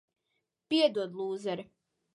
Piedod, 0.75 1.15
lūzeri. 1.21 1.71